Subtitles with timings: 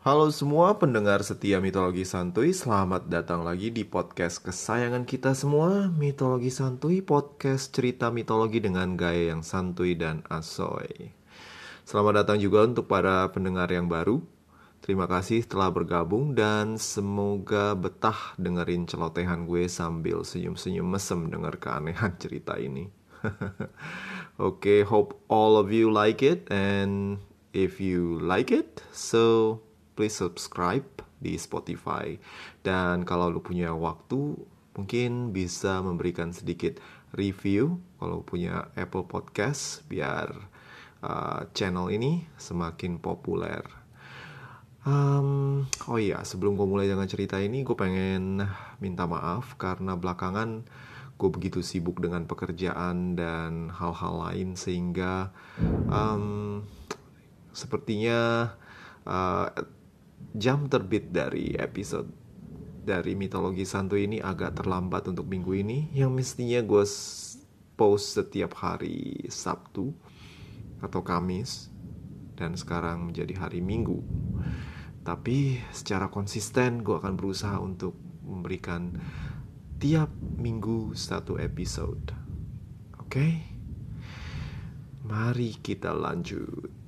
[0.00, 6.48] Halo semua pendengar setia mitologi santuy, selamat datang lagi di podcast kesayangan kita semua, Mitologi
[6.48, 11.12] Santuy, podcast cerita mitologi dengan gaya yang santuy dan asoy.
[11.84, 14.24] Selamat datang juga untuk para pendengar yang baru.
[14.80, 22.16] Terima kasih telah bergabung dan semoga betah dengerin celotehan gue sambil senyum-senyum mesem denger keanehan
[22.24, 22.88] cerita ini.
[23.28, 23.60] Oke,
[24.40, 27.20] okay, hope all of you like it and
[27.52, 29.60] if you like it, so
[30.00, 30.88] please subscribe
[31.20, 32.16] di Spotify.
[32.64, 34.32] Dan kalau lu punya waktu,
[34.72, 36.80] mungkin bisa memberikan sedikit
[37.12, 40.32] review kalau punya Apple Podcast biar
[41.04, 43.60] uh, channel ini semakin populer.
[44.88, 48.40] Um, oh iya, sebelum gue mulai dengan cerita ini, gue pengen
[48.80, 50.64] minta maaf karena belakangan
[51.20, 55.28] gue begitu sibuk dengan pekerjaan dan hal-hal lain sehingga
[55.92, 56.64] um,
[57.52, 58.48] sepertinya
[59.04, 59.52] uh,
[60.34, 62.08] jam terbit dari episode
[62.80, 66.84] dari mitologi santu ini agak terlambat untuk minggu ini yang mestinya gue
[67.76, 69.92] post setiap hari Sabtu
[70.80, 71.68] atau Kamis
[72.36, 74.00] dan sekarang menjadi hari Minggu.
[75.04, 78.96] Tapi secara konsisten gue akan berusaha untuk memberikan
[79.80, 82.12] tiap minggu satu episode.
[83.00, 83.08] Oke?
[83.08, 83.32] Okay?
[85.04, 86.79] Mari kita lanjut.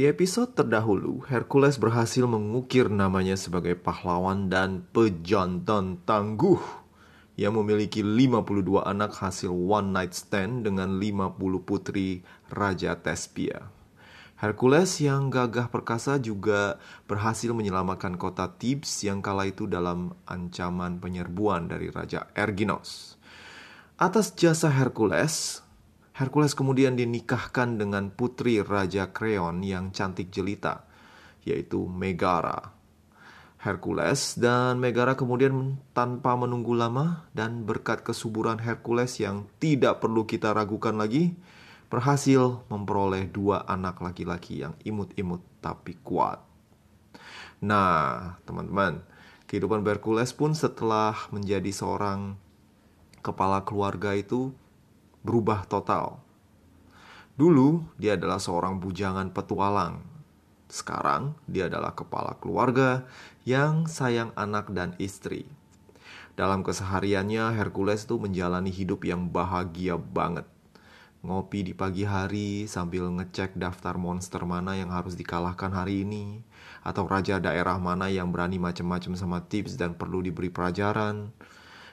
[0.00, 6.56] Di episode terdahulu, Hercules berhasil mengukir namanya sebagai pahlawan dan pejantan tangguh
[7.36, 11.36] yang memiliki 52 anak hasil one night stand dengan 50
[11.68, 13.68] putri Raja Tespia.
[14.40, 21.68] Hercules yang gagah perkasa juga berhasil menyelamatkan kota Thebes yang kala itu dalam ancaman penyerbuan
[21.68, 23.20] dari Raja Erginos.
[24.00, 25.60] Atas jasa Hercules,
[26.20, 30.84] Hercules kemudian dinikahkan dengan putri Raja Kreon yang cantik jelita,
[31.48, 32.76] yaitu Megara.
[33.56, 40.52] Hercules dan Megara kemudian tanpa menunggu lama dan berkat kesuburan Hercules yang tidak perlu kita
[40.52, 41.32] ragukan lagi,
[41.88, 46.44] berhasil memperoleh dua anak laki-laki yang imut-imut tapi kuat.
[47.64, 49.00] Nah, teman-teman,
[49.48, 52.36] kehidupan Hercules pun setelah menjadi seorang
[53.24, 54.52] kepala keluarga itu
[55.20, 56.20] berubah total.
[57.36, 60.04] Dulu dia adalah seorang bujangan petualang.
[60.70, 63.08] Sekarang dia adalah kepala keluarga
[63.48, 65.48] yang sayang anak dan istri.
[66.38, 70.46] Dalam kesehariannya Hercules itu menjalani hidup yang bahagia banget.
[71.20, 76.40] Ngopi di pagi hari sambil ngecek daftar monster mana yang harus dikalahkan hari ini
[76.80, 81.28] atau raja daerah mana yang berani macam-macam sama tips dan perlu diberi pelajaran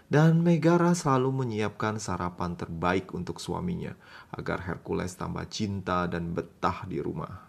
[0.07, 3.91] dan Megara selalu menyiapkan sarapan terbaik untuk suaminya
[4.31, 7.43] agar Hercules tambah cinta dan betah di rumah.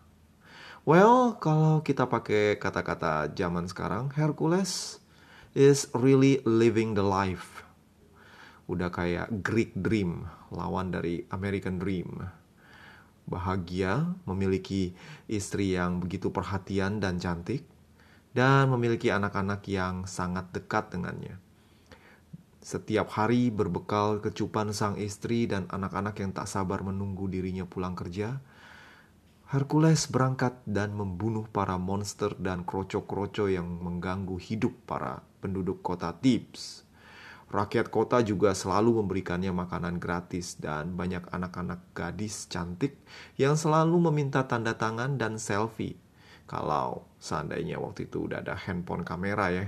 [0.82, 4.98] Well, kalau kita pakai kata-kata zaman sekarang, Hercules
[5.54, 7.62] is really living the life.
[8.66, 12.26] Udah kayak Greek Dream, lawan dari American Dream.
[13.28, 14.96] Bahagia, memiliki
[15.28, 17.68] istri yang begitu perhatian dan cantik,
[18.32, 21.47] dan memiliki anak-anak yang sangat dekat dengannya
[22.58, 28.42] setiap hari berbekal kecupan sang istri dan anak-anak yang tak sabar menunggu dirinya pulang kerja,
[29.48, 36.84] Hercules berangkat dan membunuh para monster dan kroco-kroco yang mengganggu hidup para penduduk kota Thebes.
[37.48, 43.00] Rakyat kota juga selalu memberikannya makanan gratis dan banyak anak-anak gadis cantik
[43.40, 45.96] yang selalu meminta tanda tangan dan selfie.
[46.44, 49.64] Kalau seandainya waktu itu udah ada handphone kamera ya.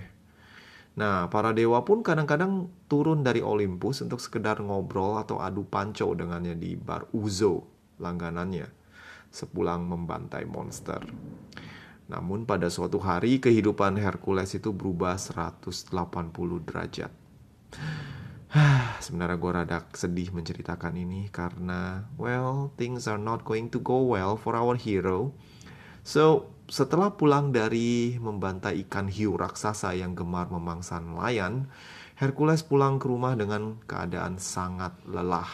[0.99, 6.59] Nah, para dewa pun kadang-kadang turun dari Olympus untuk sekedar ngobrol atau adu panco dengannya
[6.59, 7.63] di bar Uzo,
[8.03, 8.67] langganannya,
[9.31, 10.99] sepulang membantai monster.
[12.11, 15.95] Namun pada suatu hari kehidupan Hercules itu berubah 180
[16.67, 17.13] derajat.
[19.05, 24.35] Sebenarnya gue rada sedih menceritakan ini karena, well, things are not going to go well
[24.35, 25.31] for our hero.
[26.03, 31.67] So, setelah pulang dari membantai ikan hiu raksasa yang gemar memangsa nelayan,
[32.15, 35.51] Hercules pulang ke rumah dengan keadaan sangat lelah.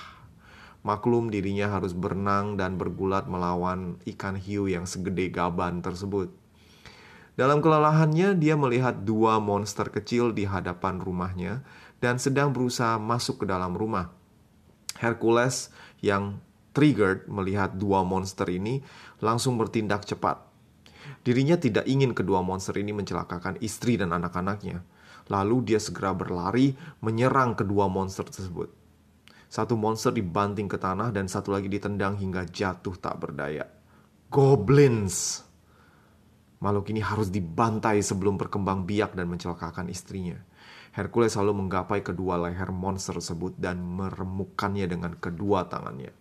[0.84, 6.28] Maklum dirinya harus berenang dan bergulat melawan ikan hiu yang segede gaban tersebut.
[7.32, 11.64] Dalam kelelahannya, dia melihat dua monster kecil di hadapan rumahnya
[11.98, 14.12] dan sedang berusaha masuk ke dalam rumah.
[15.00, 15.72] Hercules
[16.04, 16.44] yang
[16.76, 18.84] triggered melihat dua monster ini
[19.24, 20.45] langsung bertindak cepat
[21.26, 24.86] Dirinya tidak ingin kedua monster ini mencelakakan istri dan anak-anaknya.
[25.26, 28.70] Lalu dia segera berlari menyerang kedua monster tersebut.
[29.50, 33.66] Satu monster dibanting ke tanah dan satu lagi ditendang hingga jatuh tak berdaya.
[34.30, 35.42] Goblins!
[36.62, 40.38] Makhluk ini harus dibantai sebelum berkembang biak dan mencelakakan istrinya.
[40.94, 46.14] Hercules selalu menggapai kedua leher monster tersebut dan meremukkannya dengan kedua tangannya.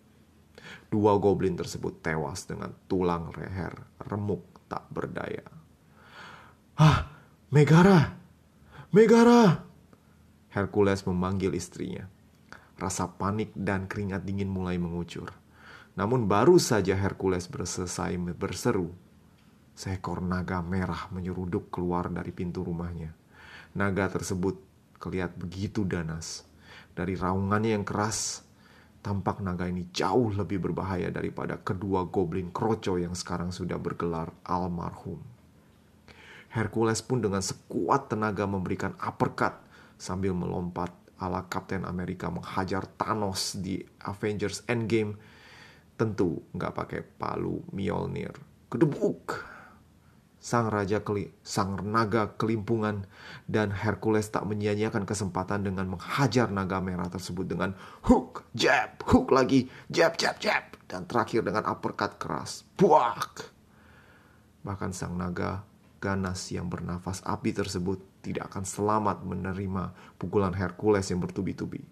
[0.90, 3.70] Dua goblin tersebut tewas dengan tulang leher
[4.02, 5.44] remuk tak berdaya.
[6.76, 7.08] Ah,
[7.50, 8.12] Megara!
[8.90, 9.64] Megara!
[10.52, 12.08] Hercules memanggil istrinya.
[12.76, 15.32] Rasa panik dan keringat dingin mulai mengucur.
[15.96, 18.92] Namun baru saja Hercules berselesai berseru,
[19.76, 23.16] seekor naga merah menyeruduk keluar dari pintu rumahnya.
[23.76, 24.60] Naga tersebut
[24.96, 26.44] kelihat begitu danas.
[26.96, 28.45] Dari raungannya yang keras,
[29.06, 35.22] tampak naga ini jauh lebih berbahaya daripada kedua goblin kroco yang sekarang sudah bergelar almarhum.
[36.50, 39.62] Hercules pun dengan sekuat tenaga memberikan uppercut
[39.94, 40.90] sambil melompat
[41.22, 45.14] ala Kapten Amerika menghajar Thanos di Avengers Endgame.
[45.94, 48.34] Tentu nggak pakai palu Mjolnir.
[48.66, 49.55] Kedebuk!
[50.46, 53.02] Sang raja keli, sang naga kelimpungan
[53.50, 57.74] dan Hercules tak menyia-nyiakan kesempatan dengan menghajar naga merah tersebut dengan
[58.06, 62.62] hook, jab, hook lagi, jab, jab, jab dan terakhir dengan uppercut keras.
[62.78, 63.50] Buak!
[64.62, 65.66] Bahkan sang naga
[65.98, 71.82] ganas yang bernafas api tersebut tidak akan selamat menerima pukulan Hercules yang bertubi-tubi.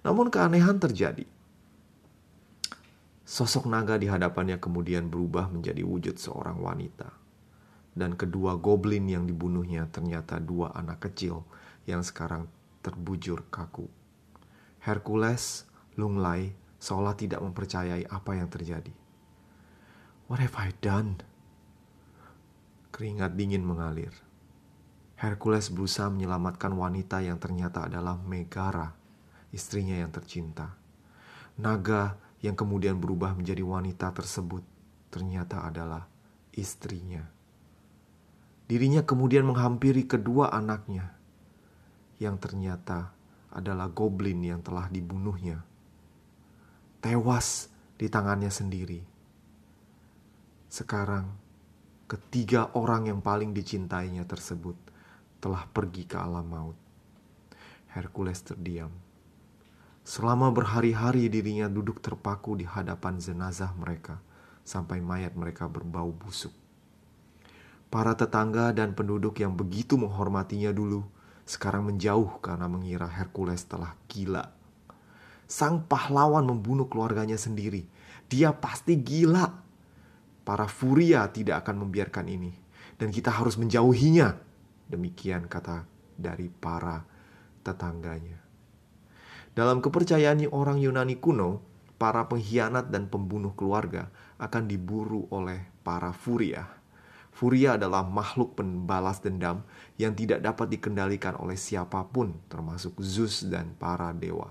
[0.00, 1.28] Namun keanehan terjadi.
[3.28, 7.19] Sosok naga di hadapannya kemudian berubah menjadi wujud seorang wanita
[7.94, 11.42] dan kedua goblin yang dibunuhnya ternyata dua anak kecil
[11.84, 12.46] yang sekarang
[12.80, 13.90] terbujur kaku.
[14.80, 18.94] Hercules, lunglai, seolah tidak mempercayai apa yang terjadi.
[20.30, 21.20] What have I done?
[22.94, 24.14] Keringat dingin mengalir.
[25.20, 28.96] Hercules berusaha menyelamatkan wanita yang ternyata adalah Megara,
[29.52, 30.72] istrinya yang tercinta.
[31.60, 34.64] Naga yang kemudian berubah menjadi wanita tersebut
[35.12, 36.08] ternyata adalah
[36.56, 37.39] istrinya.
[38.70, 41.10] Dirinya kemudian menghampiri kedua anaknya,
[42.22, 43.10] yang ternyata
[43.50, 45.66] adalah goblin yang telah dibunuhnya.
[47.02, 47.66] Tewas
[47.98, 49.02] di tangannya sendiri.
[50.70, 51.34] Sekarang,
[52.06, 54.78] ketiga orang yang paling dicintainya tersebut
[55.42, 56.78] telah pergi ke alam maut.
[57.90, 58.94] Hercules terdiam.
[60.06, 64.22] Selama berhari-hari dirinya duduk terpaku di hadapan jenazah mereka
[64.62, 66.54] sampai mayat mereka berbau busuk.
[67.90, 71.02] Para tetangga dan penduduk yang begitu menghormatinya dulu
[71.42, 74.46] sekarang menjauh karena mengira Hercules telah gila.
[75.50, 77.82] Sang pahlawan membunuh keluarganya sendiri.
[78.30, 79.66] Dia pasti gila.
[80.46, 82.54] Para furia tidak akan membiarkan ini
[82.94, 84.38] dan kita harus menjauhinya.
[84.86, 85.82] Demikian kata
[86.14, 87.02] dari para
[87.66, 88.38] tetangganya.
[89.50, 91.58] Dalam kepercayaan orang Yunani kuno,
[91.98, 96.79] para pengkhianat dan pembunuh keluarga akan diburu oleh para furia
[97.30, 99.62] Furia adalah makhluk pembalas dendam
[99.96, 104.50] yang tidak dapat dikendalikan oleh siapa pun, termasuk Zeus dan para dewa.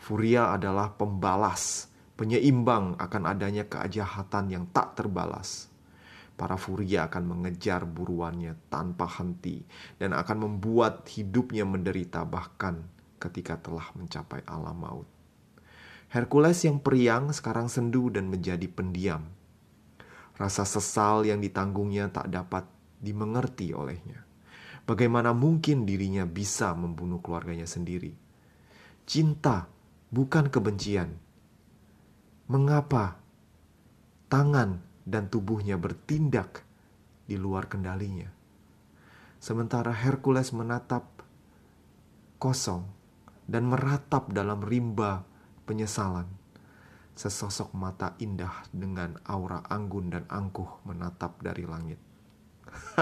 [0.00, 5.68] Furia adalah pembalas, penyeimbang akan adanya kejahatan yang tak terbalas.
[6.40, 9.60] Para furia akan mengejar buruannya tanpa henti
[10.00, 12.80] dan akan membuat hidupnya menderita bahkan
[13.20, 15.08] ketika telah mencapai alam maut.
[16.08, 19.28] Hercules yang periang sekarang sendu dan menjadi pendiam
[20.40, 22.64] Rasa sesal yang ditanggungnya tak dapat
[22.96, 24.24] dimengerti olehnya.
[24.88, 28.16] Bagaimana mungkin dirinya bisa membunuh keluarganya sendiri?
[29.04, 29.68] Cinta
[30.08, 31.12] bukan kebencian.
[32.48, 33.20] Mengapa
[34.32, 36.64] tangan dan tubuhnya bertindak
[37.28, 38.32] di luar kendalinya?
[39.44, 41.04] Sementara Hercules menatap
[42.40, 42.88] kosong
[43.44, 45.28] dan meratap dalam rimba
[45.68, 46.39] penyesalan
[47.14, 51.98] Sesosok mata indah dengan aura anggun dan angkuh menatap dari langit.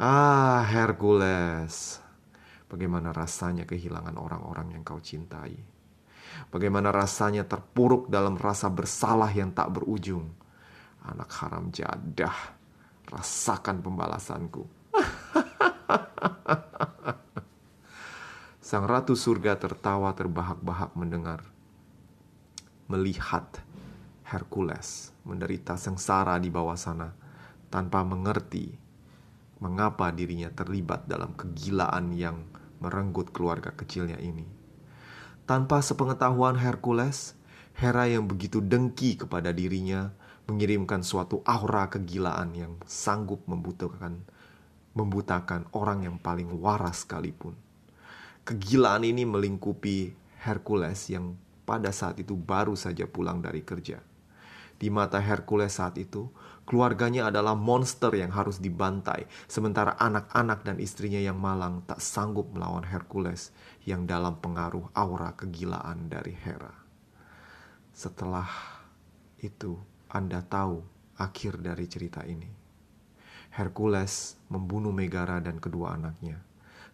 [0.00, 2.00] ah, Hercules.
[2.68, 5.56] Bagaimana rasanya kehilangan orang-orang yang kau cintai?
[6.52, 10.28] Bagaimana rasanya terpuruk dalam rasa bersalah yang tak berujung?
[11.08, 12.36] Anak haram jadah,
[13.08, 14.64] rasakan pembalasanku.
[18.68, 21.40] Sang ratu surga tertawa terbahak-bahak mendengar,
[22.84, 23.64] melihat
[24.28, 27.16] Hercules menderita sengsara di bawah sana
[27.72, 28.76] tanpa mengerti
[29.64, 32.44] mengapa dirinya terlibat dalam kegilaan yang
[32.84, 34.44] merenggut keluarga kecilnya ini.
[35.48, 37.40] Tanpa sepengetahuan Hercules,
[37.72, 40.12] Hera yang begitu dengki kepada dirinya
[40.44, 44.28] mengirimkan suatu aura kegilaan yang sanggup membutuhkan
[44.92, 47.56] membutakan orang yang paling waras sekalipun.
[48.48, 51.36] Kegilaan ini melingkupi Hercules yang
[51.68, 54.00] pada saat itu baru saja pulang dari kerja.
[54.80, 56.32] Di mata Hercules saat itu,
[56.64, 62.88] keluarganya adalah monster yang harus dibantai, sementara anak-anak dan istrinya yang malang tak sanggup melawan
[62.88, 63.52] Hercules
[63.84, 66.72] yang dalam pengaruh aura kegilaan dari Hera.
[67.92, 68.48] Setelah
[69.44, 69.76] itu,
[70.08, 70.80] Anda tahu
[71.20, 72.48] akhir dari cerita ini.
[73.52, 76.40] Hercules membunuh Megara dan kedua anaknya,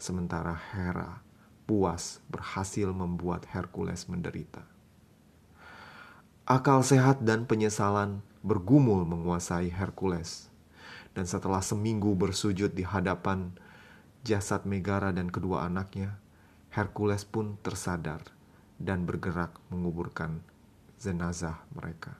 [0.02, 1.33] sementara Hera
[1.64, 4.64] puas berhasil membuat Hercules menderita.
[6.44, 10.52] Akal sehat dan penyesalan bergumul menguasai Hercules.
[11.16, 13.54] Dan setelah seminggu bersujud di hadapan
[14.26, 16.20] jasad Megara dan kedua anaknya,
[16.74, 18.20] Hercules pun tersadar
[18.76, 20.42] dan bergerak menguburkan
[20.98, 22.18] jenazah mereka.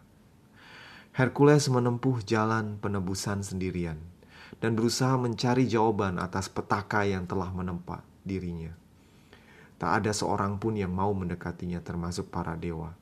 [1.14, 3.98] Hercules menempuh jalan penebusan sendirian
[4.62, 8.83] dan berusaha mencari jawaban atas petaka yang telah menempa dirinya.
[9.78, 12.94] Tak ada seorang pun yang mau mendekatinya, termasuk para dewa.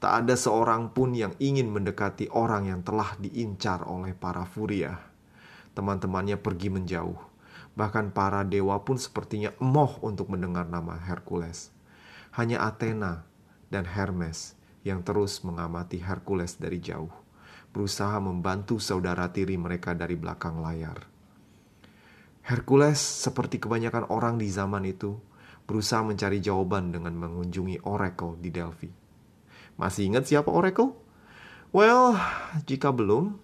[0.00, 4.96] Tak ada seorang pun yang ingin mendekati orang yang telah diincar oleh para furia.
[5.76, 7.20] Teman-temannya pergi menjauh.
[7.76, 11.68] Bahkan para dewa pun sepertinya emoh untuk mendengar nama Hercules.
[12.32, 13.28] Hanya Athena
[13.68, 17.12] dan Hermes yang terus mengamati Hercules dari jauh,
[17.70, 21.06] berusaha membantu saudara tiri mereka dari belakang layar.
[22.40, 25.20] Hercules, seperti kebanyakan orang di zaman itu,
[25.70, 28.90] berusaha mencari jawaban dengan mengunjungi Oracle di Delphi.
[29.78, 30.98] Masih ingat siapa Oracle?
[31.70, 32.18] Well,
[32.66, 33.38] jika belum,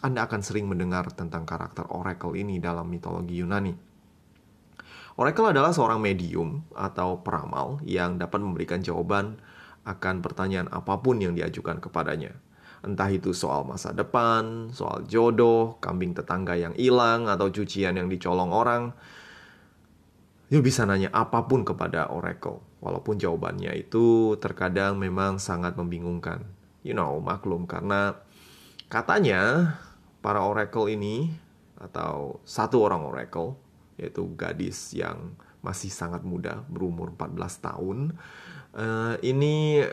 [0.00, 3.76] Anda akan sering mendengar tentang karakter Oracle ini dalam mitologi Yunani.
[5.20, 9.36] Oracle adalah seorang medium atau peramal yang dapat memberikan jawaban
[9.84, 12.32] akan pertanyaan apa pun yang diajukan kepadanya.
[12.80, 18.48] Entah itu soal masa depan, soal jodoh, kambing tetangga yang hilang, atau cucian yang dicolong
[18.48, 18.96] orang.
[20.50, 26.42] You bisa nanya apa pun kepada Oracle, walaupun jawabannya itu terkadang memang sangat membingungkan.
[26.82, 28.18] You know, maklum karena
[28.90, 29.78] katanya
[30.18, 31.30] para Oracle ini
[31.78, 33.54] atau satu orang Oracle
[33.94, 37.98] yaitu gadis yang masih sangat muda berumur 14 tahun
[38.72, 39.84] uh, ini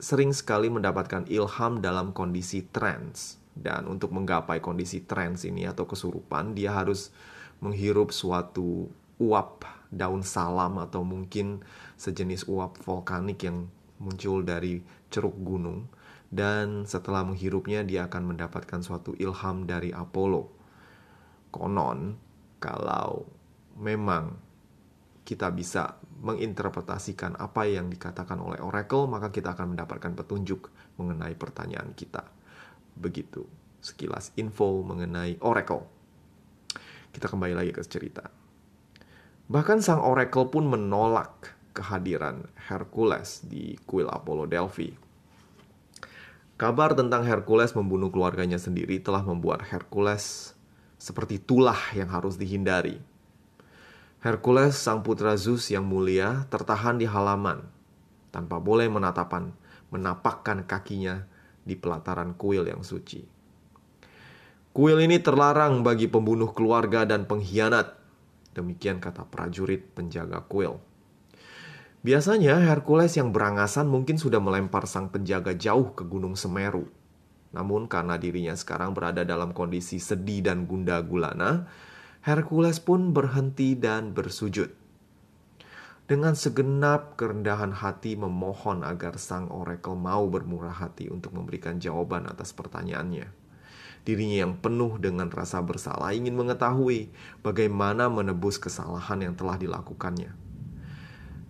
[0.00, 6.52] sering sekali mendapatkan ilham dalam kondisi trance dan untuk menggapai kondisi trance ini atau kesurupan
[6.56, 7.12] dia harus
[7.60, 8.88] menghirup suatu
[9.20, 11.64] uap daun salam atau mungkin
[11.96, 15.88] sejenis uap vulkanik yang muncul dari ceruk gunung
[16.28, 20.52] dan setelah menghirupnya dia akan mendapatkan suatu ilham dari Apollo.
[21.48, 22.18] Konon
[22.60, 23.24] kalau
[23.80, 24.36] memang
[25.26, 31.92] kita bisa menginterpretasikan apa yang dikatakan oleh Oracle, maka kita akan mendapatkan petunjuk mengenai pertanyaan
[31.92, 32.22] kita.
[32.94, 33.44] Begitu
[33.82, 35.86] sekilas info mengenai Oracle.
[37.10, 38.45] Kita kembali lagi ke cerita.
[39.46, 44.90] Bahkan sang Oracle pun menolak kehadiran Hercules di kuil Apollo Delphi.
[46.56, 50.56] Kabar tentang Hercules membunuh keluarganya sendiri telah membuat Hercules
[50.96, 52.98] seperti tulah yang harus dihindari
[54.26, 57.62] Hercules, sang putra Zeus yang mulia, tertahan di halaman
[58.34, 59.54] tanpa boleh menatapan,
[59.94, 61.30] menapakkan kakinya
[61.62, 63.22] di pelataran kuil yang suci.
[64.74, 67.94] Kuil ini terlarang bagi pembunuh keluarga dan pengkhianat.
[68.56, 70.80] Demikian kata prajurit penjaga kuil.
[72.00, 76.88] Biasanya Hercules yang berangasan mungkin sudah melempar sang penjaga jauh ke Gunung Semeru.
[77.52, 81.68] Namun karena dirinya sekarang berada dalam kondisi sedih dan gunda gulana,
[82.24, 84.72] Hercules pun berhenti dan bersujud.
[86.06, 92.54] Dengan segenap kerendahan hati memohon agar sang oracle mau bermurah hati untuk memberikan jawaban atas
[92.54, 93.35] pertanyaannya.
[94.06, 97.10] Dirinya yang penuh dengan rasa bersalah ingin mengetahui
[97.42, 100.30] bagaimana menebus kesalahan yang telah dilakukannya.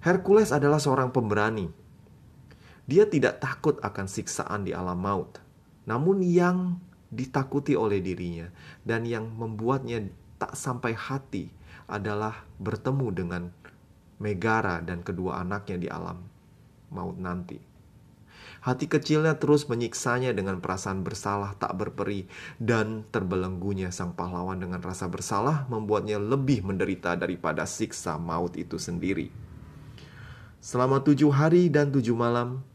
[0.00, 1.68] Hercules adalah seorang pemberani.
[2.88, 5.36] Dia tidak takut akan siksaan di alam maut,
[5.84, 6.80] namun yang
[7.12, 8.48] ditakuti oleh dirinya
[8.88, 10.08] dan yang membuatnya
[10.40, 11.52] tak sampai hati
[11.92, 13.42] adalah bertemu dengan
[14.16, 16.24] Megara dan kedua anaknya di alam
[16.88, 17.75] maut nanti.
[18.66, 22.26] Hati kecilnya terus menyiksanya dengan perasaan bersalah tak berperi
[22.58, 29.30] dan terbelenggunya sang pahlawan dengan rasa bersalah membuatnya lebih menderita daripada siksa maut itu sendiri.
[30.58, 32.66] Selama tujuh hari dan tujuh malam,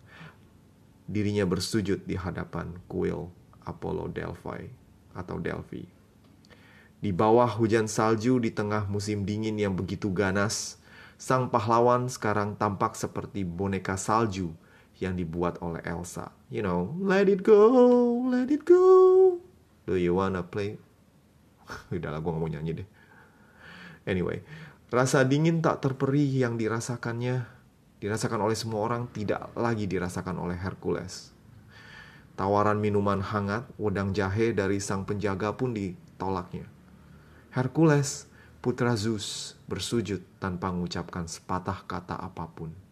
[1.12, 3.28] dirinya bersujud di hadapan kuil
[3.68, 4.72] Apollo Delphi
[5.12, 5.84] atau Delphi.
[7.04, 10.80] Di bawah hujan salju di tengah musim dingin yang begitu ganas,
[11.20, 14.56] sang pahlawan sekarang tampak seperti boneka salju
[15.02, 16.30] yang dibuat oleh Elsa.
[16.54, 17.74] You know, let it go,
[18.30, 19.42] let it go.
[19.90, 20.78] Do you wanna play?
[21.90, 22.88] Udahlah, gue gak mau nyanyi deh.
[24.06, 24.46] Anyway,
[24.94, 27.50] rasa dingin tak terperi yang dirasakannya,
[27.98, 31.34] dirasakan oleh semua orang, tidak lagi dirasakan oleh Hercules.
[32.38, 36.66] Tawaran minuman hangat, wedang jahe dari sang penjaga pun ditolaknya.
[37.54, 38.30] Hercules,
[38.62, 42.91] putra Zeus, bersujud tanpa mengucapkan sepatah kata apa pun.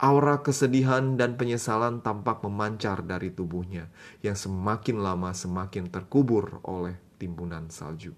[0.00, 3.92] Aura kesedihan dan penyesalan tampak memancar dari tubuhnya
[4.24, 8.16] yang semakin lama semakin terkubur oleh timbunan salju.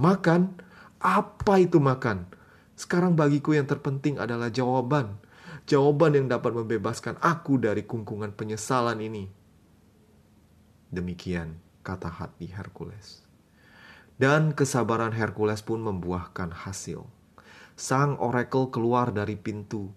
[0.00, 0.56] Makan?
[0.96, 2.24] Apa itu makan?
[2.72, 5.20] Sekarang bagiku yang terpenting adalah jawaban.
[5.68, 9.28] Jawaban yang dapat membebaskan aku dari kungkungan penyesalan ini.
[10.88, 13.20] Demikian kata hati Hercules.
[14.16, 17.04] Dan kesabaran Hercules pun membuahkan hasil.
[17.76, 19.92] Sang oracle keluar dari pintu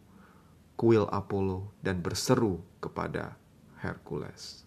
[0.76, 3.36] kuil Apollo dan berseru kepada
[3.80, 4.64] Hercules.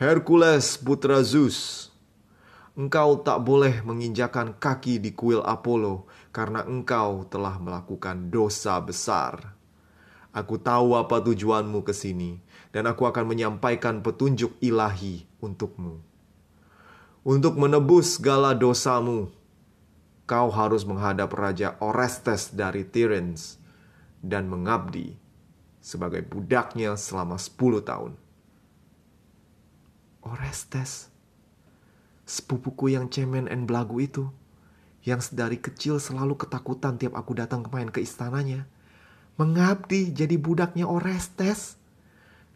[0.00, 1.92] Hercules putra Zeus,
[2.72, 9.56] engkau tak boleh menginjakan kaki di kuil Apollo karena engkau telah melakukan dosa besar.
[10.30, 12.38] Aku tahu apa tujuanmu ke sini,
[12.70, 15.98] dan aku akan menyampaikan petunjuk ilahi untukmu.
[17.20, 19.28] Untuk menebus segala dosamu,
[20.24, 23.59] kau harus menghadap Raja Orestes dari Tiryns
[24.20, 25.16] dan mengabdi
[25.80, 28.12] sebagai budaknya selama 10 tahun.
[30.20, 31.08] Orestes,
[32.28, 34.28] sepupuku yang cemen dan belagu itu,
[35.08, 38.68] yang sedari kecil selalu ketakutan tiap aku datang main ke istananya,
[39.40, 41.80] mengabdi jadi budaknya Orestes,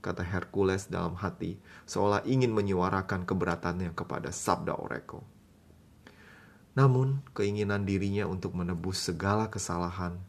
[0.04, 1.56] kata Hercules dalam hati,
[1.88, 5.25] seolah ingin menyuarakan keberatannya kepada sabda Oracle.
[6.76, 10.21] Namun, keinginan dirinya untuk menebus segala kesalahan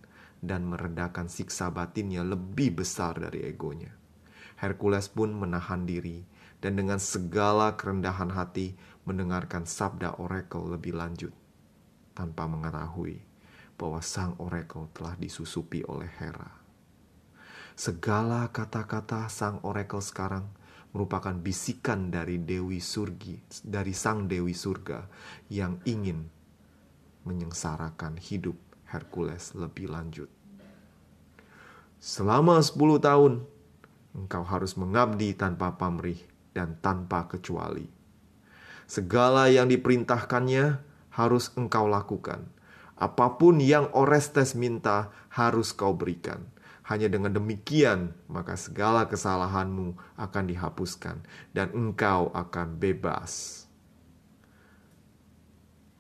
[0.46, 3.92] dan meredakan siksa batinnya lebih besar dari egonya.
[4.56, 6.24] Hercules pun menahan diri
[6.64, 11.36] dan dengan segala kerendahan hati mendengarkan sabda oracle lebih lanjut
[12.16, 13.20] tanpa mengetahui
[13.76, 16.64] bahwa sang oracle telah disusupi oleh Hera.
[17.76, 20.48] Segala kata-kata sang oracle sekarang
[20.96, 23.36] merupakan bisikan dari Dewi Surgi,
[23.68, 25.04] dari sang Dewi Surga
[25.52, 26.32] yang ingin
[27.28, 28.56] menyengsarakan hidup
[28.88, 30.32] Hercules lebih lanjut.
[32.06, 33.50] Selama 10 tahun,
[34.14, 36.22] engkau harus mengabdi tanpa pamrih
[36.54, 37.90] dan tanpa kecuali.
[38.86, 40.86] Segala yang diperintahkannya
[41.18, 42.46] harus engkau lakukan.
[42.94, 46.46] Apa pun yang Orestes minta harus kau berikan.
[46.86, 51.26] Hanya dengan demikian, maka segala kesalahanmu akan dihapuskan
[51.58, 53.66] dan engkau akan bebas.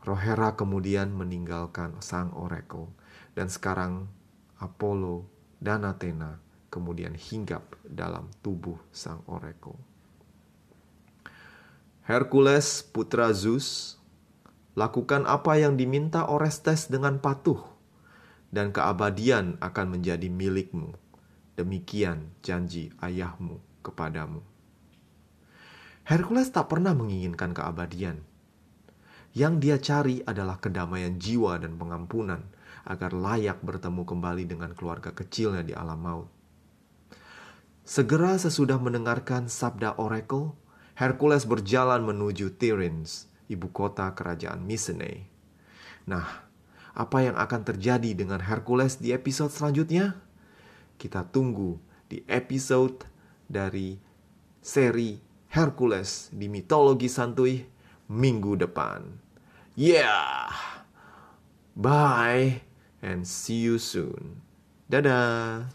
[0.05, 2.93] Rohera kemudian meninggalkan sang oracle
[3.33, 4.05] dan sekarang
[4.61, 6.39] Apollo dan Athena
[6.69, 9.79] kemudian hinggap dalam tubuh sang oracle.
[12.03, 13.97] Hercules putra Zeus
[14.75, 17.63] lakukan apa yang diminta Orestes dengan patuh
[18.51, 20.93] dan keabadian akan menjadi milikmu.
[21.55, 24.43] Demikian janji ayahmu kepadamu.
[26.05, 28.21] Hercules tak pernah menginginkan keabadian.
[29.35, 32.39] Yang dia cari adalah kedamaian jiwa dan pengampunan
[32.87, 36.29] agar layak bertemu kembali dengan keluarga kecilnya di alam maut.
[37.83, 40.55] Segera sesudah mendengarkan sabda Oracle,
[40.95, 45.27] Hercules berjalan menuju Tiryns, ibu kota kerajaan Mycenae.
[46.07, 46.47] Nah,
[46.95, 50.15] apa yang akan terjadi dengan Hercules di episode selanjutnya?
[50.95, 51.75] Kita tunggu
[52.07, 53.03] di episode
[53.51, 53.99] dari
[54.63, 55.19] seri
[55.51, 57.59] Hercules di mitologi santuy
[58.07, 59.24] minggu depan.
[59.75, 60.53] Yeah!
[61.75, 62.61] Bye!
[63.01, 64.41] and see you soon.
[64.89, 65.67] Dadah!